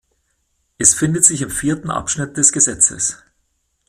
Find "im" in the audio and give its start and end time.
1.43-1.51